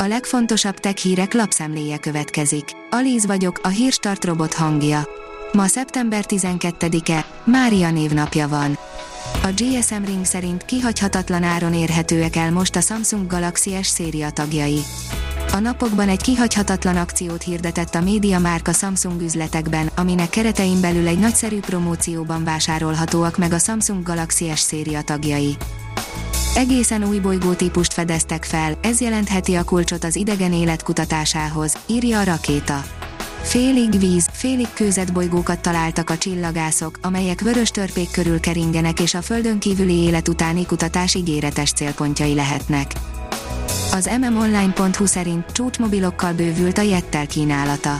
[0.00, 2.64] A legfontosabb tech hírek lapszemléje következik.
[2.90, 5.08] Alíz vagyok, a hírstart robot hangja.
[5.52, 8.78] Ma szeptember 12-e, Mária névnapja van.
[9.42, 14.80] A GSM Ring szerint kihagyhatatlan áron érhetőek el most a Samsung Galaxy S széria tagjai.
[15.52, 21.18] A napokban egy kihagyhatatlan akciót hirdetett a média márka Samsung üzletekben, aminek keretein belül egy
[21.18, 25.56] nagyszerű promócióban vásárolhatóak meg a Samsung Galaxy S széria tagjai.
[26.54, 32.24] Egészen új bolygótípust fedeztek fel, ez jelentheti a kulcsot az idegen élet kutatásához, írja a
[32.24, 32.84] rakéta.
[33.42, 39.22] Félig víz, félig kőzet bolygókat találtak a csillagászok, amelyek vörös törpék körül keringenek és a
[39.22, 42.92] földön kívüli élet utáni kutatás ígéretes célpontjai lehetnek.
[43.92, 47.98] Az mmonline.hu szerint csúcsmobilokkal bővült a Jettel kínálata.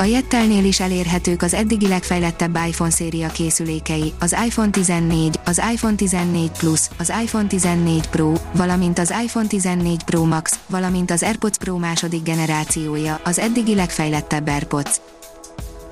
[0.00, 5.94] A Jettelnél is elérhetők az eddigi legfejlettebb iPhone széria készülékei, az iPhone 14, az iPhone
[5.94, 11.58] 14 Plus, az iPhone 14 Pro, valamint az iPhone 14 Pro Max, valamint az AirPods
[11.58, 15.00] Pro második generációja, az eddigi legfejlettebb AirPods.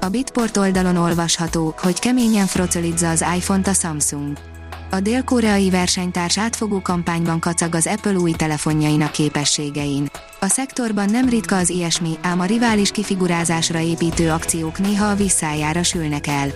[0.00, 4.56] A Bitport oldalon olvasható, hogy keményen frocolizza az iPhone-t a Samsung.
[4.91, 10.11] A dél-koreai versenytárs átfogó kampányban kacag az Apple új telefonjainak képességein.
[10.41, 15.83] A szektorban nem ritka az ilyesmi, ám a rivális kifigurázásra építő akciók néha a visszájára
[15.83, 16.48] sülnek el.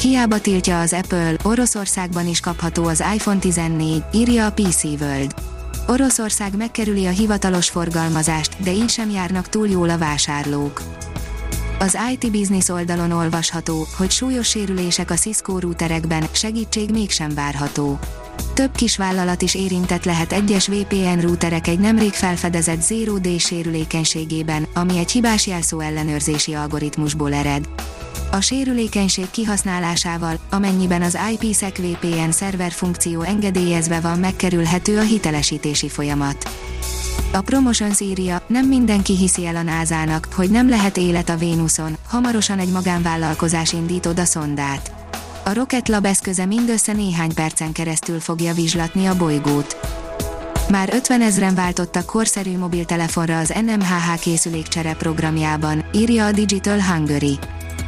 [0.00, 5.34] Hiába tiltja az Apple, Oroszországban is kapható az iPhone 14, írja a PC World.
[5.86, 10.82] Oroszország megkerüli a hivatalos forgalmazást, de így sem járnak túl jól a vásárlók.
[11.84, 17.98] Az IT Business oldalon olvasható, hogy súlyos sérülések a Cisco routerekben, segítség mégsem várható.
[18.54, 24.66] Több kis vállalat is érintett lehet egyes VPN routerek egy nemrég felfedezett Zero Day sérülékenységében,
[24.74, 27.68] ami egy hibás jelszó ellenőrzési algoritmusból ered.
[28.30, 36.50] A sérülékenység kihasználásával, amennyiben az IPsec VPN szerver funkció engedélyezve van megkerülhető a hitelesítési folyamat.
[37.32, 41.96] A Promotions írja, nem mindenki hiszi el a názának, hogy nem lehet élet a Vénuszon,
[42.08, 44.92] hamarosan egy magánvállalkozás indít oda szondát.
[45.44, 49.76] A Rocket Lab eszköze mindössze néhány percen keresztül fogja vizslatni a bolygót.
[50.70, 57.38] Már 50 ezren váltottak korszerű mobiltelefonra az NMHH készülékcsere programjában, írja a Digital Hungary.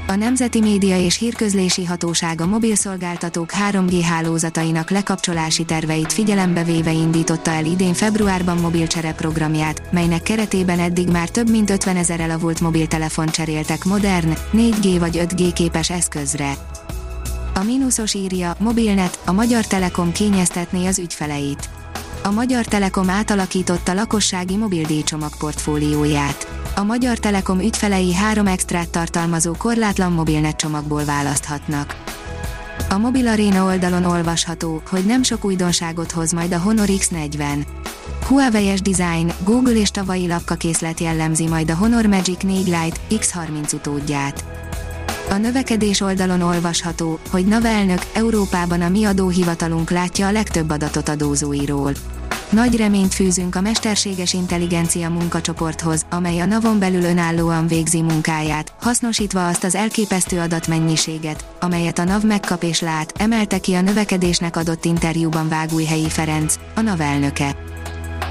[0.09, 7.51] A Nemzeti Média és Hírközlési Hatóság a mobilszolgáltatók 3G hálózatainak lekapcsolási terveit figyelembe véve indította
[7.51, 13.27] el idén februárban mobilcsere programját, melynek keretében eddig már több mint 50 ezer elavult mobiltelefon
[13.27, 16.53] cseréltek modern, 4G vagy 5G képes eszközre.
[17.55, 21.69] A mínuszos írja, mobilnet, a Magyar Telekom kényeztetné az ügyfeleit.
[22.27, 30.13] A Magyar Telekom átalakította lakossági mobildíjcsomag portfólióját a Magyar Telekom ügyfelei három extrát tartalmazó korlátlan
[30.13, 31.97] mobilnet csomagból választhatnak.
[32.89, 37.67] A Mobil Arena oldalon olvasható, hogy nem sok újdonságot hoz majd a Honor X40.
[38.27, 44.45] Huawei-es design, Google és tavalyi lapkakészlet jellemzi majd a Honor Magic 4 Lite X30 utódját.
[45.31, 51.09] A növekedés oldalon olvasható, hogy NAV elnök Európában a mi adóhivatalunk látja a legtöbb adatot
[51.09, 51.93] adózóiról.
[52.51, 59.47] Nagy reményt fűzünk a mesterséges intelligencia munkacsoporthoz, amely a navon belül önállóan végzi munkáját, hasznosítva
[59.47, 64.85] azt az elképesztő adatmennyiséget, amelyet a NAV megkap és lát, emelte ki a növekedésnek adott
[64.85, 67.57] interjúban Vágújhelyi Ferenc, a NAV elnöke.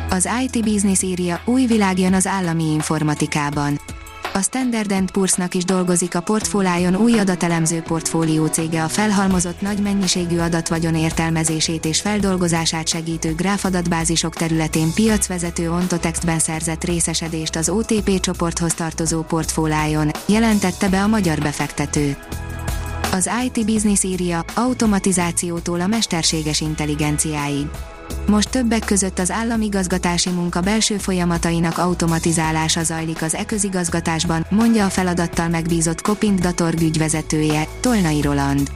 [0.09, 3.79] Az IT Business írja, új világ jön az állami informatikában
[4.35, 10.37] a Standard Poor's-nak is dolgozik a portfólájon új adatelemző portfólió cége a felhalmozott nagy mennyiségű
[10.37, 19.21] adatvagyon értelmezését és feldolgozását segítő gráfadatbázisok területén piacvezető Ontotextben szerzett részesedést az OTP csoporthoz tartozó
[19.21, 22.17] portfólájon, jelentette be a magyar befektető.
[23.11, 27.67] Az IT Business írja, automatizációtól a mesterséges intelligenciáig
[28.27, 35.47] most többek között az államigazgatási munka belső folyamatainak automatizálása zajlik az e-közigazgatásban, mondja a feladattal
[35.47, 38.71] megbízott Kopint Datorg ügyvezetője, Tolnai Roland.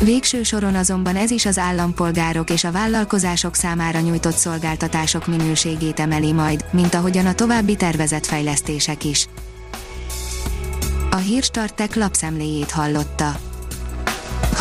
[0.00, 6.32] Végső soron azonban ez is az állampolgárok és a vállalkozások számára nyújtott szolgáltatások minőségét emeli
[6.32, 9.28] majd, mint ahogyan a további tervezett fejlesztések is.
[11.10, 13.51] A Hírstartek lapszemléjét hallotta.